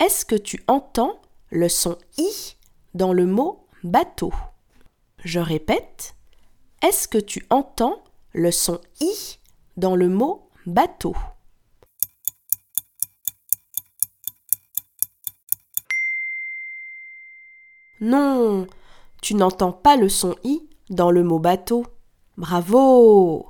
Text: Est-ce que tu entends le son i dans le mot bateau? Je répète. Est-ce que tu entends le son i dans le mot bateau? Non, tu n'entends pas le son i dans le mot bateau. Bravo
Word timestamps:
Est-ce 0.00 0.24
que 0.24 0.34
tu 0.34 0.64
entends 0.66 1.20
le 1.50 1.68
son 1.68 1.98
i 2.16 2.56
dans 2.94 3.12
le 3.12 3.26
mot 3.26 3.66
bateau? 3.84 4.32
Je 5.22 5.40
répète. 5.40 6.16
Est-ce 6.80 7.06
que 7.06 7.18
tu 7.18 7.44
entends 7.50 8.02
le 8.32 8.50
son 8.50 8.80
i 9.02 9.38
dans 9.76 9.94
le 9.94 10.08
mot 10.08 10.48
bateau? 10.64 11.14
Non, 18.00 18.66
tu 19.20 19.34
n'entends 19.34 19.72
pas 19.72 19.96
le 19.96 20.08
son 20.08 20.34
i 20.44 20.66
dans 20.88 21.10
le 21.10 21.22
mot 21.22 21.38
bateau. 21.38 21.84
Bravo 22.38 23.46